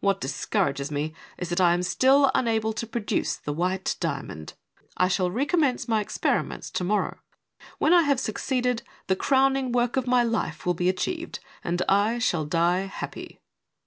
What 0.00 0.20
discourages 0.20 0.90
me 0.90 1.14
is 1.38 1.48
that 1.48 1.58
I 1.58 1.72
am 1.72 1.82
still 1.82 2.30
unable 2.34 2.74
to 2.74 2.86
produce 2.86 3.36
the 3.36 3.54
white 3.54 3.96
diamond. 4.00 4.52
I 4.98 5.08
shall 5.08 5.30
recom 5.30 5.60
mence 5.60 5.88
my 5.88 6.02
experiments 6.02 6.70
to 6.72 6.84
morrow. 6.84 7.20
When 7.78 7.94
I 7.94 8.02
have 8.02 8.20
suc 8.20 8.36
ceeded 8.36 8.82
the 9.06 9.16
crowning 9.16 9.72
work 9.72 9.96
of 9.96 10.06
my 10.06 10.24
life 10.24 10.66
will 10.66 10.74
be 10.74 10.90
achieved, 10.90 11.38
and 11.64 11.80
I 11.88 12.18
shall 12.18 12.44
die 12.44 12.80
happy." 12.82 13.40